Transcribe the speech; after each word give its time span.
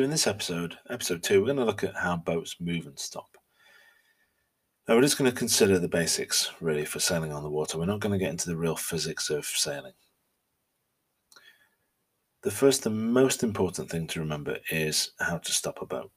So, 0.00 0.04
in 0.04 0.10
this 0.10 0.26
episode, 0.26 0.78
episode 0.88 1.22
two, 1.22 1.40
we're 1.40 1.52
going 1.52 1.58
to 1.58 1.64
look 1.66 1.84
at 1.84 1.94
how 1.94 2.16
boats 2.16 2.56
move 2.58 2.86
and 2.86 2.98
stop. 2.98 3.36
Now, 4.88 4.94
we're 4.94 5.02
just 5.02 5.18
going 5.18 5.30
to 5.30 5.36
consider 5.36 5.78
the 5.78 5.88
basics 5.88 6.50
really 6.58 6.86
for 6.86 7.00
sailing 7.00 7.34
on 7.34 7.42
the 7.42 7.50
water. 7.50 7.76
We're 7.76 7.84
not 7.84 8.00
going 8.00 8.18
to 8.18 8.24
get 8.24 8.30
into 8.30 8.48
the 8.48 8.56
real 8.56 8.76
physics 8.76 9.28
of 9.28 9.44
sailing. 9.44 9.92
The 12.44 12.50
first 12.50 12.86
and 12.86 13.12
most 13.12 13.42
important 13.42 13.90
thing 13.90 14.06
to 14.06 14.20
remember 14.20 14.56
is 14.70 15.10
how 15.20 15.36
to 15.36 15.52
stop 15.52 15.82
a 15.82 15.86
boat. 15.86 16.10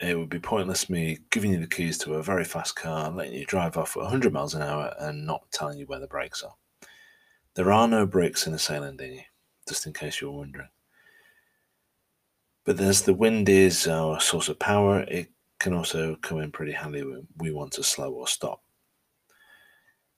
It 0.00 0.18
would 0.18 0.28
be 0.28 0.40
pointless 0.40 0.90
me 0.90 1.18
giving 1.30 1.52
you 1.52 1.60
the 1.60 1.68
keys 1.68 1.98
to 1.98 2.14
a 2.14 2.24
very 2.24 2.44
fast 2.44 2.74
car, 2.74 3.08
letting 3.08 3.34
you 3.34 3.46
drive 3.46 3.76
off 3.76 3.96
at 3.96 4.02
100 4.02 4.32
miles 4.32 4.54
an 4.54 4.62
hour, 4.62 4.96
and 4.98 5.24
not 5.24 5.44
telling 5.52 5.78
you 5.78 5.86
where 5.86 6.00
the 6.00 6.08
brakes 6.08 6.42
are. 6.42 6.56
There 7.54 7.70
are 7.70 7.86
no 7.86 8.04
brakes 8.04 8.48
in 8.48 8.54
a 8.54 8.58
sailing 8.58 8.96
dinghy, 8.96 9.28
just 9.68 9.86
in 9.86 9.92
case 9.92 10.20
you're 10.20 10.32
wondering. 10.32 10.70
But 12.64 12.78
as 12.80 13.02
the 13.02 13.14
wind 13.14 13.48
is 13.48 13.88
our 13.88 14.20
source 14.20 14.48
of 14.48 14.58
power, 14.58 15.00
it 15.00 15.28
can 15.58 15.72
also 15.72 16.16
come 16.16 16.38
in 16.38 16.52
pretty 16.52 16.72
handy 16.72 17.02
when 17.02 17.26
we 17.38 17.50
want 17.50 17.72
to 17.72 17.82
slow 17.82 18.12
or 18.12 18.28
stop. 18.28 18.62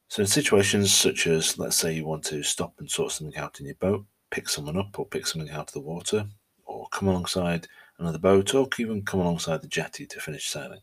So, 0.08 0.20
in 0.20 0.26
situations 0.26 0.92
such 0.92 1.26
as, 1.26 1.58
let's 1.58 1.76
say, 1.76 1.94
you 1.94 2.04
want 2.04 2.24
to 2.26 2.42
stop 2.42 2.74
and 2.78 2.90
sort 2.90 3.12
something 3.12 3.36
out 3.38 3.60
in 3.60 3.66
your 3.66 3.74
boat, 3.76 4.04
pick 4.30 4.48
someone 4.48 4.76
up 4.76 4.98
or 4.98 5.06
pick 5.06 5.26
something 5.26 5.50
out 5.50 5.68
of 5.68 5.72
the 5.72 5.80
water, 5.80 6.26
or 6.66 6.86
come 6.92 7.08
alongside 7.08 7.66
another 7.98 8.18
boat, 8.18 8.54
or 8.54 8.68
even 8.78 9.02
come 9.02 9.20
alongside 9.20 9.62
the 9.62 9.68
jetty 9.68 10.04
to 10.06 10.20
finish 10.20 10.48
sailing. 10.48 10.80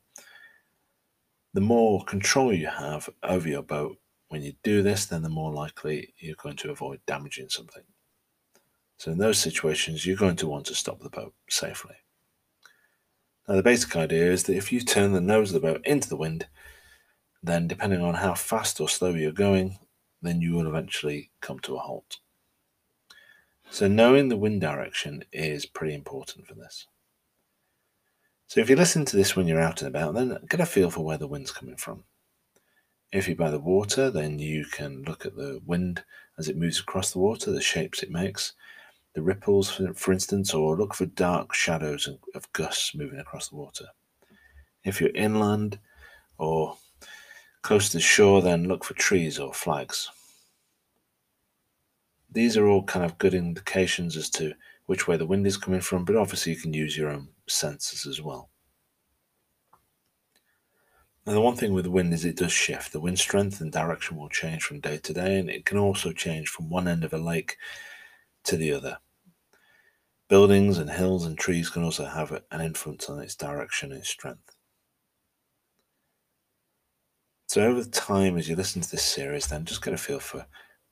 The 1.54 1.62
more 1.62 2.04
control 2.06 2.54
you 2.54 2.68
have 2.68 3.08
over 3.22 3.48
your 3.48 3.64
boat 3.64 3.98
when 4.30 4.42
you 4.42 4.54
do 4.64 4.82
this, 4.82 5.06
then 5.06 5.22
the 5.22 5.30
more 5.30 5.54
likely 5.54 6.14
you're 6.18 6.36
going 6.36 6.56
to 6.58 6.72
avoid 6.72 7.02
damaging 7.06 7.50
something. 7.50 7.84
So, 9.02 9.12
in 9.12 9.18
those 9.18 9.40
situations, 9.40 10.06
you're 10.06 10.16
going 10.16 10.36
to 10.36 10.48
want 10.48 10.68
to 10.68 10.76
stop 10.76 11.00
the 11.00 11.10
boat 11.10 11.34
safely. 11.50 11.96
Now, 13.48 13.56
the 13.56 13.64
basic 13.64 13.96
idea 13.96 14.32
is 14.32 14.44
that 14.44 14.56
if 14.56 14.72
you 14.72 14.80
turn 14.80 15.14
the 15.14 15.20
nose 15.20 15.50
of 15.50 15.60
the 15.60 15.68
boat 15.68 15.84
into 15.88 16.08
the 16.08 16.16
wind, 16.16 16.46
then 17.42 17.68
depending 17.68 18.02
on 18.02 18.14
how 18.14 18.36
fast 18.36 18.80
or 18.80 18.88
slow 18.88 19.16
you're 19.16 19.32
going, 19.32 19.80
then 20.22 20.40
you 20.40 20.54
will 20.54 20.68
eventually 20.68 21.32
come 21.42 21.58
to 21.62 21.78
a 21.78 21.80
halt. 21.80 22.20
So, 23.72 23.88
knowing 23.88 24.30
the 24.30 24.38
wind 24.38 24.62
direction 24.62 25.24
is 25.34 25.66
pretty 25.66 25.96
important 25.96 26.46
for 26.46 26.54
this. 26.54 26.86
So 28.46 28.60
if 28.60 28.70
you 28.70 28.76
listen 28.76 29.04
to 29.06 29.16
this 29.16 29.36
when 29.36 29.48
you're 29.48 29.60
out 29.60 29.82
and 29.82 29.88
about, 29.88 30.14
then 30.14 30.38
get 30.48 30.60
a 30.60 30.66
feel 30.68 30.92
for 30.92 31.04
where 31.04 31.18
the 31.18 31.28
wind's 31.28 31.52
coming 31.52 31.78
from. 31.78 32.04
If 33.12 33.28
you're 33.28 33.36
by 33.36 33.50
the 33.50 33.58
water, 33.58 34.12
then 34.12 34.38
you 34.38 34.66
can 34.66 35.02
look 35.02 35.26
at 35.26 35.36
the 35.36 35.60
wind 35.66 36.04
as 36.38 36.50
it 36.50 36.56
moves 36.56 36.80
across 36.80 37.10
the 37.10 37.20
water, 37.20 37.52
the 37.52 37.62
shapes 37.62 38.04
it 38.04 38.12
makes, 38.12 38.54
the 39.14 39.22
ripples, 39.22 39.70
for, 39.70 39.94
for 39.94 40.14
instance, 40.14 40.54
or 40.54 40.78
look 40.78 40.94
for 40.94 41.06
dark 41.06 41.54
shadows 41.54 42.08
of 42.34 42.54
gusts 42.54 42.96
moving 42.96 43.20
across 43.20 43.50
the 43.50 43.56
water. 43.56 43.86
If 44.84 45.00
you're 45.00 45.16
inland 45.16 45.80
or 46.38 46.78
close 47.62 47.90
to 47.90 47.98
the 47.98 48.02
shore, 48.02 48.42
then 48.42 48.68
look 48.68 48.84
for 48.84 48.94
trees 48.94 49.38
or 49.38 49.54
flags. 49.54 50.10
These 52.32 52.56
are 52.56 52.68
all 52.68 52.84
kind 52.84 53.04
of 53.04 53.18
good 53.18 53.34
indications 53.34 54.16
as 54.16 54.30
to 54.32 54.54
which 54.86 55.08
way 55.08 55.18
the 55.18 55.26
wind 55.26 55.46
is 55.46 55.58
coming 55.58 55.82
from, 55.82 56.06
but 56.06 56.16
obviously 56.16 56.54
you 56.54 56.60
can 56.60 56.74
use 56.74 56.98
your 56.98 57.10
own 57.10 57.28
senses 57.48 58.06
as 58.06 58.22
well. 58.22 58.50
Now, 61.26 61.34
the 61.34 61.42
one 61.42 61.56
thing 61.56 61.74
with 61.74 61.84
the 61.84 61.92
wind 61.92 62.14
is 62.14 62.26
it 62.26 62.38
does 62.38 62.52
shift. 62.52 62.94
The 62.94 63.00
wind 63.00 63.20
strength 63.20 63.62
and 63.62 63.72
direction 63.72 64.18
will 64.18 64.30
change 64.30 64.64
from 64.64 64.80
day 64.80 64.98
to 64.98 65.14
day, 65.14 65.38
and 65.38 65.50
it 65.50 65.66
can 65.66 65.78
also 65.78 66.12
change 66.12 66.50
from 66.50 66.70
one 66.70 66.88
end 66.88 67.04
of 67.04 67.14
a 67.14 67.18
lake 67.18 67.58
to 68.46 68.58
the 68.58 68.72
other. 68.72 68.98
Buildings 70.32 70.78
and 70.78 70.90
hills 70.90 71.26
and 71.26 71.38
trees 71.38 71.70
can 71.70 71.84
also 71.84 72.06
have 72.06 72.32
an 72.52 72.62
influence 72.62 73.10
on 73.10 73.20
its 73.20 73.36
direction 73.36 73.92
and 73.92 74.00
its 74.00 74.08
strength. 74.08 74.56
So, 77.48 77.62
over 77.64 77.84
time, 77.84 78.38
as 78.38 78.48
you 78.48 78.56
listen 78.56 78.82
to 78.82 78.90
this 78.90 79.04
series, 79.04 79.48
then 79.48 79.66
just 79.66 79.84
get 79.84 79.94
a 79.94 79.98
feel 79.98 80.22
for 80.22 80.46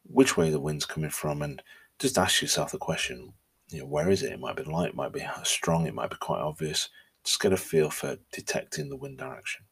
which 0.04 0.36
way 0.36 0.50
the 0.50 0.60
wind's 0.60 0.86
coming 0.86 1.10
from 1.10 1.42
and 1.42 1.64
just 2.00 2.18
ask 2.18 2.42
yourself 2.42 2.74
the 2.74 2.78
question 2.78 3.32
you 3.70 3.80
know, 3.80 3.86
where 3.86 4.10
is 4.10 4.24
it? 4.24 4.34
It 4.34 4.42
might 4.42 4.58
be 4.58 4.64
light, 4.64 4.90
it 4.90 4.96
might 4.96 5.14
be 5.14 5.26
strong, 5.46 5.88
it 5.88 5.96
might 5.96 6.10
be 6.10 6.18
quite 6.18 6.42
obvious. 6.42 6.90
Just 7.24 7.40
get 7.40 7.54
a 7.54 7.58
feel 7.58 7.90
for 7.90 8.18
detecting 8.34 8.90
the 8.90 8.98
wind 8.98 9.20
direction. 9.20 9.64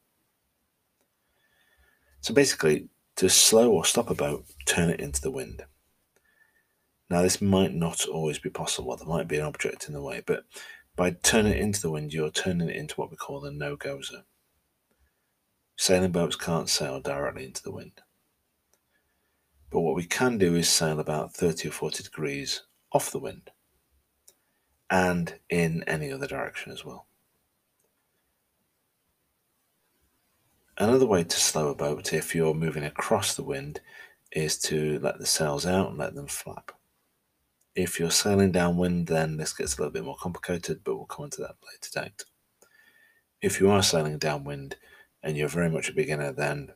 So 2.21 2.33
basically, 2.33 2.87
to 3.17 3.27
slow 3.27 3.69
or 3.69 3.83
stop 3.83 4.09
a 4.09 4.15
boat, 4.15 4.45
turn 4.65 4.89
it 4.89 5.01
into 5.01 5.19
the 5.19 5.29
wind. 5.29 5.65
Now, 7.09 7.21
this 7.21 7.41
might 7.41 7.73
not 7.73 8.05
always 8.05 8.39
be 8.39 8.49
possible. 8.49 8.95
There 8.95 9.07
might 9.07 9.27
be 9.27 9.37
an 9.37 9.45
object 9.45 9.87
in 9.87 9.93
the 9.93 10.01
way, 10.01 10.21
but 10.25 10.43
by 10.95 11.11
turning 11.11 11.53
it 11.53 11.59
into 11.59 11.81
the 11.81 11.91
wind, 11.91 12.13
you're 12.13 12.31
turning 12.31 12.69
it 12.69 12.75
into 12.75 12.95
what 12.95 13.11
we 13.11 13.17
call 13.17 13.39
the 13.39 13.51
no 13.51 13.75
go 13.75 14.01
zone. 14.01 14.23
Sailing 15.77 16.11
boats 16.11 16.35
can't 16.35 16.69
sail 16.69 16.99
directly 16.99 17.45
into 17.45 17.63
the 17.63 17.71
wind. 17.71 18.01
But 19.69 19.81
what 19.81 19.95
we 19.95 20.05
can 20.05 20.37
do 20.37 20.55
is 20.55 20.67
sail 20.67 20.99
about 20.99 21.33
30 21.33 21.69
or 21.69 21.71
40 21.71 22.03
degrees 22.03 22.63
off 22.91 23.11
the 23.11 23.19
wind 23.19 23.51
and 24.89 25.35
in 25.49 25.83
any 25.83 26.11
other 26.11 26.27
direction 26.27 26.71
as 26.71 26.83
well. 26.83 27.05
Another 30.77 31.05
way 31.05 31.23
to 31.23 31.39
slow 31.39 31.69
a 31.69 31.75
boat 31.75 32.13
if 32.13 32.35
you're 32.35 32.53
moving 32.53 32.83
across 32.83 33.35
the 33.35 33.43
wind 33.43 33.81
is 34.31 34.57
to 34.59 34.99
let 34.99 35.17
the 35.19 35.25
sails 35.25 35.65
out 35.65 35.89
and 35.89 35.97
let 35.97 36.13
them 36.15 36.27
flap. 36.27 36.71
If 37.77 37.99
you're 37.99 38.09
sailing 38.09 38.51
downwind, 38.51 39.05
then 39.05 39.37
this 39.37 39.53
gets 39.53 39.77
a 39.77 39.81
little 39.81 39.93
bit 39.93 40.03
more 40.03 40.17
complicated, 40.19 40.81
but 40.83 40.95
we'll 40.95 41.05
come 41.05 41.25
into 41.25 41.41
that 41.41 41.57
later 41.61 42.09
date. 42.09 42.25
If 43.39 43.61
you 43.61 43.69
are 43.69 43.83
sailing 43.83 44.17
downwind 44.17 44.77
and 45.21 45.37
you're 45.37 45.47
very 45.47 45.69
much 45.69 45.87
a 45.87 45.93
beginner, 45.93 46.31
then 46.31 46.71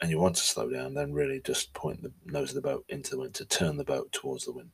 and 0.00 0.10
you 0.10 0.18
want 0.18 0.36
to 0.36 0.42
slow 0.42 0.70
down, 0.70 0.94
then 0.94 1.12
really 1.12 1.42
just 1.44 1.74
point 1.74 2.02
the 2.02 2.12
nose 2.24 2.48
of 2.48 2.54
the 2.54 2.62
boat 2.62 2.86
into 2.88 3.10
the 3.10 3.18
wind 3.18 3.34
to 3.34 3.44
turn 3.44 3.76
the 3.76 3.84
boat 3.84 4.10
towards 4.10 4.46
the 4.46 4.52
wind. 4.52 4.70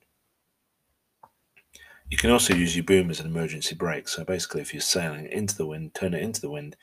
You 2.09 2.16
can 2.16 2.30
also 2.30 2.54
use 2.54 2.76
your 2.76 2.84
boom 2.84 3.10
as 3.10 3.19
an 3.19 3.26
emergency 3.26 3.74
brake. 3.74 4.06
So 4.06 4.24
basically, 4.24 4.60
if 4.60 4.72
you're 4.72 4.80
sailing 4.80 5.26
into 5.26 5.56
the 5.56 5.66
wind, 5.66 5.92
turn 5.94 6.14
it 6.14 6.22
into 6.22 6.41
the 6.41 6.50
wind, 6.50 6.76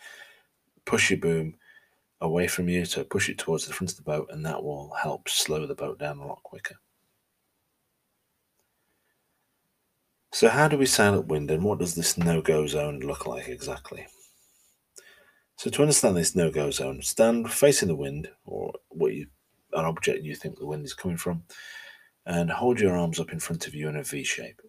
push 0.84 1.10
your 1.10 1.20
boom 1.20 1.56
away 2.20 2.48
from 2.48 2.68
you, 2.68 2.84
so 2.84 3.06
push 3.06 3.30
it 3.30 3.38
towards 3.38 3.68
the 3.68 3.74
front 3.74 3.92
of 3.92 3.98
the 3.98 4.04
boat, 4.04 4.28
and 4.32 4.46
that 4.46 4.62
will 4.62 4.94
help 5.02 5.30
slow 5.30 5.66
the 5.66 5.76
boat 5.76 5.98
down 5.98 6.18
a 6.18 6.28
lot 6.28 6.44
quicker. 6.44 6.76
So, 10.32 10.48
how 10.48 10.68
do 10.68 10.78
we 10.78 10.86
sail 10.86 11.20
upwind, 11.20 11.50
and 11.50 11.64
what 11.64 11.80
does 11.80 11.96
this 11.96 12.18
no 12.18 12.42
go 12.42 12.68
zone 12.68 13.00
look 13.00 13.26
like 13.26 13.48
exactly? 13.48 14.06
So, 15.58 15.70
to 15.72 15.82
understand 15.82 16.16
this 16.16 16.36
no 16.36 16.52
go 16.52 16.70
zone, 16.70 17.02
stand 17.02 17.52
facing 17.52 17.88
the 17.88 17.96
wind 17.96 18.30
or 18.46 18.74
what 18.90 19.14
you, 19.14 19.28
an 19.74 19.86
object 19.86 20.24
you 20.24 20.36
think 20.36 20.58
the 20.58 20.68
wind 20.68 20.86
is 20.86 20.94
coming 20.94 21.18
from, 21.18 21.44
and 22.26 22.52
hold 22.52 22.80
your 22.80 22.96
arms 22.96 23.20
up 23.20 23.34
in 23.34 23.40
front 23.40 23.68
of 23.68 23.74
you 23.74 23.90
in 23.90 23.96
a 23.96 24.04
V 24.04 24.24
shape. 24.24 24.62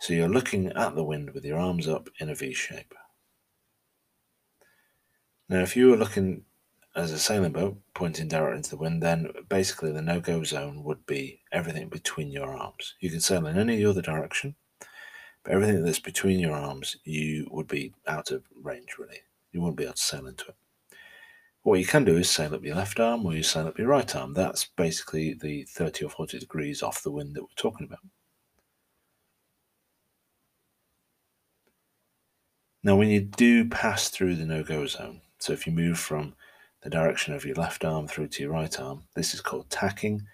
So 0.00 0.12
you're 0.12 0.28
looking 0.28 0.72
at 0.72 0.96
the 0.96 1.04
wind 1.04 1.30
with 1.30 1.44
your 1.44 1.60
arms 1.60 1.86
up 1.86 2.08
in 2.18 2.28
a 2.28 2.34
V 2.34 2.52
shape. 2.52 2.92
Now, 5.48 5.60
if 5.60 5.76
you 5.76 5.90
were 5.90 5.96
looking 5.96 6.44
as 6.94 7.10
a 7.10 7.18
sailing 7.18 7.52
boat 7.52 7.78
pointing 7.94 8.28
directly 8.28 8.58
into 8.58 8.70
the 8.70 8.76
wind, 8.76 9.02
then 9.02 9.28
basically 9.48 9.92
the 9.92 10.02
no 10.02 10.20
go 10.20 10.44
zone 10.44 10.84
would 10.84 11.04
be 11.06 11.40
everything 11.50 11.88
between 11.88 12.30
your 12.30 12.54
arms. 12.54 12.94
You 13.00 13.10
can 13.10 13.20
sail 13.20 13.46
in 13.46 13.58
any 13.58 13.84
other 13.84 14.02
direction, 14.02 14.54
but 15.42 15.52
everything 15.52 15.84
that's 15.84 15.98
between 15.98 16.38
your 16.38 16.54
arms, 16.54 16.96
you 17.04 17.48
would 17.50 17.66
be 17.66 17.94
out 18.06 18.30
of 18.30 18.44
range 18.62 18.96
really. 18.98 19.20
You 19.52 19.60
wouldn't 19.60 19.78
be 19.78 19.84
able 19.84 19.94
to 19.94 20.00
sail 20.00 20.26
into 20.26 20.48
it. 20.48 20.56
What 21.62 21.78
you 21.78 21.86
can 21.86 22.04
do 22.04 22.16
is 22.16 22.28
sail 22.28 22.54
up 22.54 22.64
your 22.64 22.74
left 22.74 22.98
arm 22.98 23.24
or 23.24 23.34
you 23.34 23.42
sail 23.42 23.68
up 23.68 23.78
your 23.78 23.88
right 23.88 24.16
arm. 24.16 24.34
That's 24.34 24.64
basically 24.64 25.34
the 25.34 25.64
30 25.64 26.06
or 26.06 26.08
40 26.10 26.38
degrees 26.40 26.82
off 26.82 27.02
the 27.02 27.10
wind 27.12 27.36
that 27.36 27.42
we're 27.42 27.48
talking 27.56 27.86
about. 27.86 28.00
Now, 32.84 32.96
when 32.96 33.10
you 33.10 33.20
do 33.20 33.68
pass 33.68 34.08
through 34.08 34.34
the 34.34 34.44
no 34.44 34.64
go 34.64 34.86
zone, 34.86 35.20
so 35.38 35.52
if 35.52 35.68
you 35.68 35.72
move 35.72 36.00
from 36.00 36.34
the 36.82 36.90
direction 36.90 37.34
of 37.34 37.44
your 37.44 37.56
left 37.56 37.84
arm 37.84 38.08
through 38.08 38.28
to 38.28 38.42
your 38.42 38.52
right 38.52 38.78
arm, 38.80 39.04
this 39.14 39.34
is 39.34 39.40
called 39.40 39.70
tacking. 39.70 40.26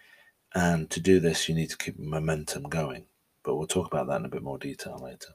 And 0.54 0.88
to 0.90 1.00
do 1.00 1.20
this, 1.20 1.48
you 1.48 1.54
need 1.54 1.70
to 1.70 1.76
keep 1.76 1.98
momentum 1.98 2.64
going. 2.64 3.04
But 3.42 3.56
we'll 3.56 3.66
talk 3.66 3.86
about 3.86 4.06
that 4.08 4.20
in 4.20 4.24
a 4.24 4.30
bit 4.30 4.42
more 4.42 4.58
detail 4.58 4.98
later. 5.02 5.34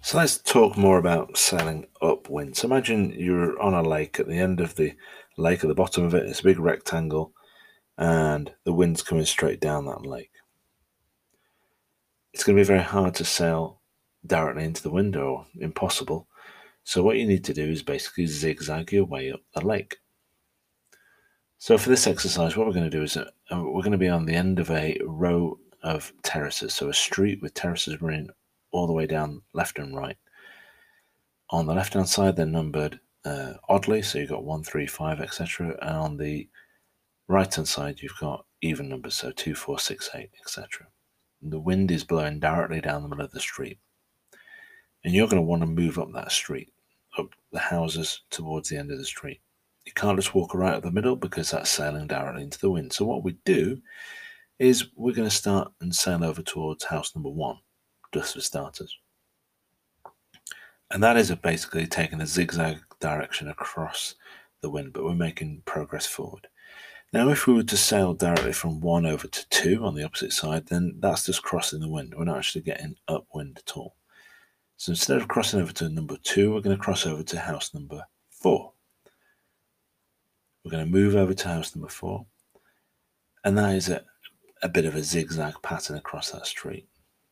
So 0.00 0.18
let's 0.18 0.38
talk 0.38 0.76
more 0.76 0.98
about 0.98 1.36
sailing 1.36 1.86
upwind. 2.00 2.56
So 2.56 2.66
imagine 2.66 3.10
you're 3.10 3.60
on 3.60 3.74
a 3.74 3.82
lake 3.82 4.20
at 4.20 4.28
the 4.28 4.38
end 4.38 4.60
of 4.60 4.76
the 4.76 4.94
lake, 5.36 5.64
at 5.64 5.68
the 5.68 5.74
bottom 5.74 6.04
of 6.04 6.14
it, 6.14 6.26
it's 6.26 6.40
a 6.40 6.44
big 6.44 6.58
rectangle, 6.58 7.32
and 7.96 8.52
the 8.64 8.72
wind's 8.72 9.02
coming 9.02 9.24
straight 9.24 9.60
down 9.60 9.86
that 9.86 10.06
lake 10.06 10.30
it's 12.38 12.44
going 12.44 12.56
to 12.56 12.60
be 12.60 12.66
very 12.66 12.84
hard 12.84 13.16
to 13.16 13.24
sail 13.24 13.80
directly 14.24 14.62
into 14.62 14.80
the 14.80 14.90
wind 14.90 15.16
or 15.16 15.44
impossible. 15.58 16.27
So 16.88 17.02
what 17.02 17.18
you 17.18 17.26
need 17.26 17.44
to 17.44 17.52
do 17.52 17.68
is 17.68 17.82
basically 17.82 18.24
zigzag 18.24 18.92
your 18.92 19.04
way 19.04 19.30
up 19.30 19.42
the 19.52 19.60
lake. 19.60 19.98
So 21.58 21.76
for 21.76 21.90
this 21.90 22.06
exercise, 22.06 22.56
what 22.56 22.66
we're 22.66 22.72
going 22.72 22.90
to 22.90 22.96
do 22.98 23.02
is 23.02 23.14
uh, 23.14 23.26
we're 23.50 23.82
going 23.82 23.92
to 23.92 23.98
be 23.98 24.08
on 24.08 24.24
the 24.24 24.34
end 24.34 24.58
of 24.58 24.70
a 24.70 24.98
row 25.04 25.58
of 25.82 26.10
terraces. 26.22 26.72
So 26.72 26.88
a 26.88 26.94
street 26.94 27.42
with 27.42 27.52
terraces 27.52 28.00
running 28.00 28.30
all 28.70 28.86
the 28.86 28.94
way 28.94 29.06
down 29.06 29.42
left 29.52 29.78
and 29.78 29.94
right. 29.94 30.16
On 31.50 31.66
the 31.66 31.74
left 31.74 31.92
hand 31.92 32.08
side, 32.08 32.36
they're 32.36 32.46
numbered 32.46 32.98
uh, 33.22 33.52
oddly, 33.68 34.00
so 34.00 34.18
you've 34.18 34.30
got 34.30 34.44
one, 34.44 34.64
three, 34.64 34.86
five, 34.86 35.20
etc. 35.20 35.76
And 35.82 35.90
on 35.90 36.16
the 36.16 36.48
right 37.26 37.54
hand 37.54 37.68
side, 37.68 38.00
you've 38.00 38.18
got 38.18 38.46
even 38.62 38.88
numbers, 38.88 39.14
so 39.14 39.30
two, 39.30 39.54
four, 39.54 39.78
six, 39.78 40.08
eight, 40.14 40.30
etc. 40.40 40.86
The 41.42 41.60
wind 41.60 41.90
is 41.90 42.04
blowing 42.04 42.40
directly 42.40 42.80
down 42.80 43.02
the 43.02 43.10
middle 43.10 43.26
of 43.26 43.32
the 43.32 43.40
street, 43.40 43.78
and 45.04 45.12
you're 45.12 45.28
going 45.28 45.42
to 45.42 45.46
want 45.46 45.60
to 45.60 45.66
move 45.66 45.98
up 45.98 46.08
that 46.14 46.32
street, 46.32 46.72
up 47.18 47.34
the 47.52 47.58
houses 47.58 48.22
towards 48.30 48.68
the 48.68 48.76
end 48.76 48.90
of 48.90 48.98
the 48.98 49.04
street. 49.04 49.40
You 49.84 49.92
can't 49.94 50.18
just 50.18 50.34
walk 50.34 50.54
right 50.54 50.74
up 50.74 50.82
the 50.82 50.90
middle 50.90 51.16
because 51.16 51.50
that's 51.50 51.70
sailing 51.70 52.06
directly 52.06 52.42
into 52.42 52.58
the 52.58 52.70
wind. 52.70 52.92
So 52.92 53.04
what 53.04 53.24
we 53.24 53.36
do 53.44 53.80
is 54.58 54.88
we're 54.96 55.14
going 55.14 55.28
to 55.28 55.34
start 55.34 55.72
and 55.80 55.94
sail 55.94 56.24
over 56.24 56.42
towards 56.42 56.84
house 56.84 57.14
number 57.14 57.30
one, 57.30 57.58
just 58.12 58.34
for 58.34 58.40
starters. 58.40 58.98
And 60.90 61.02
that 61.02 61.16
is 61.16 61.34
basically 61.36 61.86
taking 61.86 62.20
a 62.20 62.26
zigzag 62.26 62.78
direction 63.00 63.48
across 63.48 64.14
the 64.60 64.70
wind, 64.70 64.92
but 64.92 65.04
we're 65.04 65.14
making 65.14 65.62
progress 65.64 66.06
forward. 66.06 66.48
Now, 67.12 67.30
if 67.30 67.46
we 67.46 67.54
were 67.54 67.62
to 67.62 67.76
sail 67.76 68.12
directly 68.14 68.52
from 68.52 68.80
one 68.80 69.06
over 69.06 69.26
to 69.26 69.48
two 69.48 69.84
on 69.84 69.94
the 69.94 70.04
opposite 70.04 70.32
side, 70.32 70.66
then 70.66 70.96
that's 71.00 71.24
just 71.24 71.42
crossing 71.42 71.80
the 71.80 71.88
wind. 71.88 72.14
We're 72.16 72.24
not 72.24 72.38
actually 72.38 72.62
getting 72.62 72.96
upwind 73.06 73.58
at 73.58 73.76
all. 73.76 73.96
So 74.78 74.92
instead 74.92 75.16
of 75.16 75.26
crossing 75.26 75.60
over 75.60 75.72
to 75.72 75.88
number 75.88 76.16
two, 76.22 76.54
we're 76.54 76.60
going 76.60 76.76
to 76.76 76.82
cross 76.82 77.04
over 77.04 77.24
to 77.24 77.38
house 77.40 77.74
number 77.74 78.06
four. 78.30 78.72
We're 80.64 80.70
going 80.70 80.84
to 80.84 80.90
move 80.90 81.16
over 81.16 81.34
to 81.34 81.48
house 81.48 81.74
number 81.74 81.88
four. 81.88 82.24
And 83.44 83.58
that 83.58 83.74
is 83.74 83.88
a, 83.88 84.04
a 84.62 84.68
bit 84.68 84.84
of 84.84 84.94
a 84.94 85.02
zigzag 85.02 85.54
pattern 85.62 85.96
across 85.96 86.30
that 86.30 86.46
street. 86.46 86.86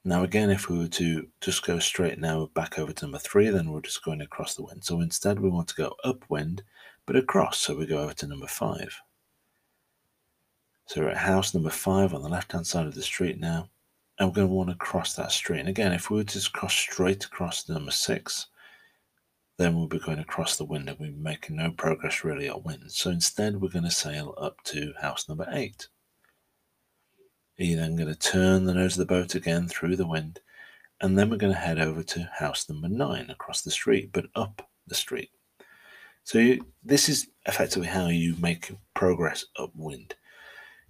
Now, 0.04 0.24
again, 0.24 0.50
if 0.50 0.68
we 0.68 0.76
were 0.76 0.88
to 0.88 1.28
just 1.40 1.64
go 1.64 1.78
straight 1.78 2.18
now 2.18 2.50
back 2.54 2.80
over 2.80 2.92
to 2.92 3.04
number 3.04 3.18
three, 3.18 3.48
then 3.50 3.70
we're 3.70 3.80
just 3.80 4.04
going 4.04 4.22
across 4.22 4.56
the 4.56 4.64
wind. 4.64 4.82
So 4.82 5.00
instead, 5.00 5.38
we 5.38 5.48
want 5.48 5.68
to 5.68 5.76
go 5.76 5.94
upwind, 6.02 6.64
but 7.06 7.14
across. 7.14 7.58
So 7.58 7.76
we 7.76 7.86
go 7.86 8.02
over 8.02 8.14
to 8.14 8.26
number 8.26 8.48
five. 8.48 8.92
So 10.86 11.00
we're 11.00 11.10
at 11.10 11.16
house 11.16 11.54
number 11.54 11.70
five 11.70 12.12
on 12.12 12.22
the 12.22 12.28
left 12.28 12.50
hand 12.50 12.66
side 12.66 12.86
of 12.86 12.94
the 12.96 13.02
street 13.02 13.38
now. 13.38 13.68
And 14.18 14.28
we're 14.28 14.34
going 14.34 14.48
to 14.48 14.54
want 14.54 14.70
to 14.70 14.76
cross 14.76 15.14
that 15.14 15.32
street. 15.32 15.60
And 15.60 15.68
again, 15.68 15.92
if 15.92 16.10
we 16.10 16.16
were 16.16 16.24
to 16.24 16.50
cross 16.50 16.74
straight 16.74 17.24
across 17.24 17.68
number 17.68 17.90
six, 17.90 18.46
then 19.58 19.74
we'll 19.74 19.88
be 19.88 19.98
going 19.98 20.18
across 20.18 20.56
the 20.56 20.64
wind 20.64 20.88
and 20.88 20.98
we're 20.98 21.12
making 21.12 21.56
no 21.56 21.70
progress 21.70 22.24
really 22.24 22.48
upwind. 22.48 22.92
So 22.92 23.10
instead, 23.10 23.60
we're 23.60 23.68
going 23.68 23.84
to 23.84 23.90
sail 23.90 24.34
up 24.38 24.62
to 24.64 24.92
house 25.00 25.28
number 25.28 25.46
eight. 25.52 25.88
You're 27.56 27.80
then 27.80 27.96
going 27.96 28.08
to 28.08 28.18
turn 28.18 28.64
the 28.64 28.74
nose 28.74 28.98
of 28.98 29.06
the 29.06 29.14
boat 29.14 29.34
again 29.34 29.66
through 29.66 29.96
the 29.96 30.06
wind, 30.06 30.40
and 31.00 31.18
then 31.18 31.30
we're 31.30 31.38
going 31.38 31.54
to 31.54 31.58
head 31.58 31.78
over 31.78 32.02
to 32.02 32.30
house 32.34 32.68
number 32.68 32.88
nine 32.88 33.30
across 33.30 33.62
the 33.62 33.70
street, 33.70 34.10
but 34.12 34.26
up 34.34 34.68
the 34.86 34.94
street. 34.94 35.30
So 36.22 36.38
you, 36.38 36.66
this 36.84 37.08
is 37.08 37.28
effectively 37.46 37.88
how 37.88 38.08
you 38.08 38.34
make 38.38 38.74
progress 38.94 39.46
upwind. 39.58 40.14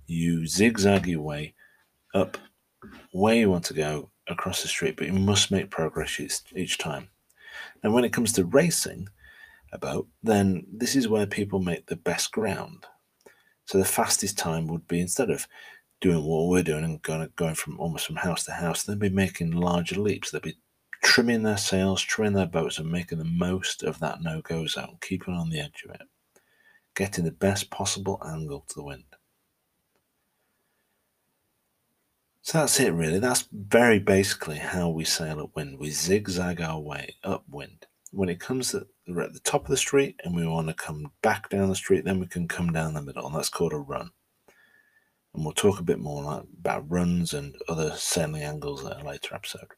You 0.06 0.46
zigzag 0.48 1.06
your 1.06 1.22
way 1.22 1.54
up 2.14 2.36
where 3.12 3.34
you 3.34 3.50
want 3.50 3.64
to 3.66 3.74
go 3.74 4.10
across 4.28 4.62
the 4.62 4.68
street, 4.68 4.96
but 4.96 5.06
you 5.06 5.12
must 5.12 5.50
make 5.50 5.70
progress 5.70 6.18
each, 6.20 6.40
each 6.54 6.78
time. 6.78 7.08
And 7.82 7.92
when 7.92 8.04
it 8.04 8.12
comes 8.12 8.32
to 8.32 8.44
racing 8.44 9.08
a 9.72 9.78
boat, 9.78 10.08
then 10.22 10.66
this 10.72 10.96
is 10.96 11.08
where 11.08 11.26
people 11.26 11.60
make 11.60 11.86
the 11.86 11.96
best 11.96 12.32
ground. 12.32 12.86
So 13.66 13.78
the 13.78 13.84
fastest 13.84 14.38
time 14.38 14.66
would 14.68 14.86
be 14.86 15.00
instead 15.00 15.30
of 15.30 15.46
doing 16.00 16.22
what 16.24 16.48
we're 16.48 16.62
doing 16.62 16.84
and 16.84 17.02
going, 17.02 17.28
going 17.36 17.54
from 17.54 17.80
almost 17.80 18.06
from 18.06 18.16
house 18.16 18.44
to 18.44 18.52
house, 18.52 18.82
they'd 18.82 18.98
be 18.98 19.08
making 19.08 19.52
larger 19.52 20.00
leaps. 20.00 20.30
They'd 20.30 20.42
be 20.42 20.58
trimming 21.02 21.42
their 21.42 21.56
sails, 21.56 22.02
trimming 22.02 22.34
their 22.34 22.46
boats, 22.46 22.78
and 22.78 22.90
making 22.90 23.18
the 23.18 23.24
most 23.24 23.82
of 23.82 23.98
that 24.00 24.22
no 24.22 24.40
go 24.42 24.66
zone, 24.66 24.98
keeping 25.00 25.34
on 25.34 25.50
the 25.50 25.60
edge 25.60 25.84
of 25.84 25.94
it, 25.94 26.02
getting 26.94 27.24
the 27.24 27.32
best 27.32 27.70
possible 27.70 28.22
angle 28.26 28.64
to 28.68 28.74
the 28.74 28.84
wind. 28.84 29.04
So 32.46 32.58
that's 32.58 32.78
it, 32.78 32.92
really. 32.92 33.18
That's 33.18 33.48
very 33.52 33.98
basically 33.98 34.56
how 34.56 34.88
we 34.88 35.04
sail 35.04 35.40
upwind. 35.40 35.80
We 35.80 35.90
zigzag 35.90 36.60
our 36.60 36.78
way 36.78 37.16
upwind. 37.24 37.86
When 38.12 38.28
it 38.28 38.38
comes 38.38 38.70
to 38.70 38.86
we're 39.08 39.22
at 39.22 39.32
the 39.32 39.40
top 39.40 39.64
of 39.64 39.70
the 39.70 39.76
street 39.76 40.20
and 40.22 40.34
we 40.34 40.46
want 40.46 40.68
to 40.68 40.74
come 40.74 41.10
back 41.22 41.48
down 41.48 41.68
the 41.68 41.74
street, 41.74 42.04
then 42.04 42.20
we 42.20 42.26
can 42.26 42.46
come 42.46 42.72
down 42.72 42.94
the 42.94 43.02
middle, 43.02 43.26
and 43.26 43.34
that's 43.34 43.48
called 43.48 43.72
a 43.72 43.76
run 43.76 44.10
and 45.36 45.44
we'll 45.44 45.52
talk 45.52 45.78
a 45.78 45.84
bit 45.84 45.98
more 45.98 46.44
about 46.58 46.90
runs 46.90 47.34
and 47.34 47.54
other 47.68 47.92
sailing 47.94 48.42
angles 48.42 48.82
in 48.82 48.92
a 48.92 49.04
later 49.04 49.34
episode. 49.34 49.72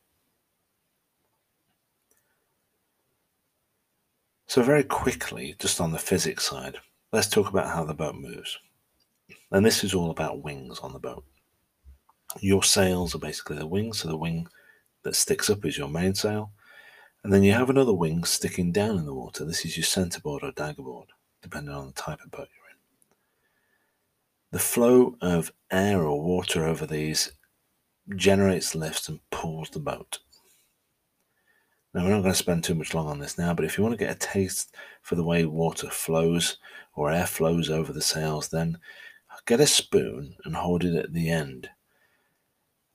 So, 4.47 4.63
very 4.63 4.85
quickly, 4.85 5.57
just 5.59 5.81
on 5.81 5.93
the 5.93 5.99
physics 5.99 6.49
side, 6.49 6.77
let's 7.13 7.29
talk 7.29 7.49
about 7.49 7.75
how 7.75 7.85
the 7.85 7.93
boat 7.93 8.15
moves. 8.15 8.57
And 9.51 9.67
this 9.67 9.83
is 9.83 9.95
all 9.95 10.11
about 10.11 10.43
wings 10.43 10.79
on 10.79 10.93
the 10.93 10.99
boat. 10.99 11.25
Your 12.41 12.63
sails 12.63 13.15
are 13.15 13.19
basically 13.19 13.59
the 13.59 13.67
wings, 13.67 14.01
so 14.01 14.09
the 14.09 14.17
wing 14.17 14.49
that 15.03 15.17
sticks 15.17 15.51
up 15.51 15.65
is 15.65 15.77
your 15.79 15.89
mainsail. 15.89 16.53
And 17.25 17.33
then 17.33 17.43
you 17.43 17.53
have 17.53 17.71
another 17.71 17.93
wing 17.93 18.25
sticking 18.25 18.73
down 18.73 18.97
in 18.97 19.05
the 19.07 19.15
water. 19.15 19.45
This 19.45 19.65
is 19.65 19.77
your 19.77 19.85
centerboard 19.85 20.43
or 20.43 20.53
daggerboard, 20.53 21.09
depending 21.43 21.75
on 21.75 21.87
the 21.89 21.93
type 21.93 22.21
of 22.25 22.31
boat 22.31 22.49
you're 22.57 22.71
in. 22.71 22.77
the 24.51 24.59
flow 24.59 25.17
of 25.21 25.53
air 25.71 26.03
or 26.03 26.23
water 26.23 26.65
over 26.67 26.87
these 26.87 27.33
generates 28.17 28.75
lift 28.75 29.09
and 29.09 29.21
pulls 29.31 29.71
the 29.71 29.79
boat. 29.79 30.19
Now, 31.93 32.05
we're 32.05 32.11
not 32.11 32.21
going 32.21 32.33
to 32.33 32.39
spend 32.39 32.65
too 32.65 32.75
much 32.75 32.95
long 32.95 33.09
on 33.09 33.19
this 33.19 33.39
now, 33.39 33.55
but 33.55 33.65
if 33.65 33.77
you 33.77 33.85
want 33.85 33.99
to 33.99 34.05
get 34.05 34.15
a 34.15 34.19
taste 34.19 34.75
for 35.03 35.15
the 35.15 35.25
way 35.25 35.45
water 35.45 35.89
flows 35.89 36.59
or 36.95 37.11
air 37.11 37.27
flows 37.27 37.71
over 37.71 37.93
the 37.93 38.03
sails, 38.03 38.49
then 38.49 38.79
get 39.47 39.61
a 39.61 39.67
spoon 39.67 40.37
and 40.45 40.55
hold 40.55 40.85
it 40.85 40.95
at 40.95 41.13
the 41.13 41.31
end. 41.31 41.71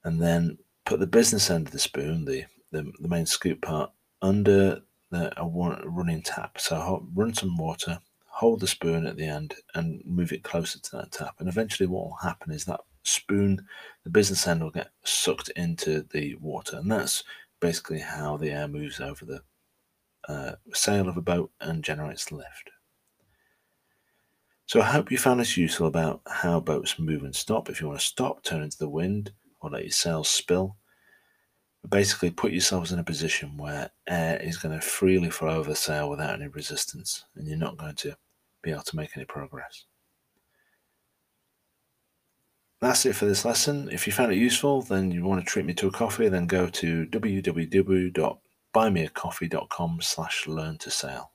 And 0.04 0.22
then 0.22 0.58
put 0.86 1.00
the 1.00 1.08
business 1.08 1.50
end 1.50 1.68
of 1.68 1.74
the 1.74 1.80
spoon, 1.80 2.26
the, 2.26 2.46
the, 2.72 2.92
the 3.00 3.08
main 3.08 3.26
scoop 3.26 3.62
part, 3.62 3.92
under 4.22 4.82
the, 5.12 5.42
a 5.42 5.48
running 5.48 6.22
tap. 6.22 6.60
So 6.60 7.06
run 7.14 7.34
some 7.34 7.58
water 7.58 8.00
hold 8.34 8.60
the 8.60 8.68
spoon 8.68 9.06
at 9.06 9.16
the 9.16 9.28
end 9.28 9.54
and 9.76 10.02
move 10.06 10.32
it 10.32 10.44
closer 10.44 10.80
to 10.80 10.98
that 10.98 11.12
tap. 11.12 11.36
And 11.38 11.48
eventually, 11.48 11.86
what 11.86 12.06
will 12.06 12.18
happen 12.24 12.52
is 12.52 12.66
that 12.66 12.82
spoon, 13.04 13.64
the 14.04 14.10
business 14.10 14.48
end, 14.48 14.64
will 14.64 14.72
get 14.72 14.90
sucked 15.04 15.50
into 15.50 16.04
the 16.12 16.36
water. 16.42 16.78
And 16.78 16.92
that's 16.92 17.24
basically 17.60 18.00
how 18.00 18.38
the 18.38 18.50
air 18.50 18.68
moves 18.68 19.00
over 19.00 19.24
the 19.24 19.42
uh, 20.28 20.56
sail 20.74 21.08
of 21.08 21.16
a 21.16 21.22
boat 21.22 21.52
and 21.62 21.84
generates 21.84 22.32
lift. 22.32 22.72
So 24.66 24.82
I 24.82 24.86
hope 24.86 25.12
you 25.12 25.20
found 25.20 25.40
this 25.40 25.56
useful 25.56 25.86
about 25.86 26.22
how 26.28 26.60
boats 26.60 26.98
move 26.98 27.24
and 27.24 27.36
stop. 27.36 27.70
If 27.70 27.82
you 27.82 27.88
want 27.88 28.00
to 28.00 28.06
stop, 28.06 28.44
turn 28.44 28.64
into 28.64 28.80
the 28.80 28.90
wind 28.90 29.32
or 29.64 29.72
let 29.72 29.84
your 29.84 29.92
sails 29.92 30.30
spill. 30.30 30.78
basically, 31.90 32.30
put 32.30 32.52
yourselves 32.52 32.92
in 32.92 33.00
a 33.00 33.04
position 33.04 33.58
where 33.58 33.90
air 34.08 34.40
is 34.42 34.58
going 34.58 34.78
to 34.78 34.86
freely 34.86 35.30
flow 35.30 35.58
over 35.58 35.72
the 35.72 35.76
sail 35.76 36.10
without 36.10 36.36
any 36.36 36.48
resistance, 36.48 37.26
and 37.36 37.48
you're 37.48 37.58
not 37.58 37.78
going 37.78 37.96
to 37.96 38.16
be 38.62 38.72
able 38.72 38.84
to 38.84 38.96
make 38.96 39.16
any 39.16 39.26
progress. 39.26 39.86
That's 42.82 43.06
it 43.06 43.16
for 43.16 43.26
this 43.26 43.46
lesson. 43.46 43.90
If 43.92 44.06
you 44.06 44.14
found 44.14 44.34
it 44.34 44.38
useful, 44.38 44.82
then 44.82 45.12
you 45.12 45.24
want 45.24 45.40
to 45.40 45.46
treat 45.50 45.66
me 45.66 45.74
to 45.76 45.88
a 45.88 45.92
coffee, 45.92 46.28
then 46.28 46.48
go 46.48 46.68
to 46.68 47.06
www.buymeacoffee.com 47.06 50.00
slash 50.02 50.48
learn 50.48 50.78
to 50.80 50.92
sail. 50.92 51.32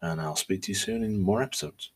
And 0.00 0.20
I'll 0.20 0.36
speak 0.36 0.62
to 0.62 0.70
you 0.70 0.74
soon 0.74 1.04
in 1.04 1.20
more 1.20 1.42
episodes. 1.42 1.90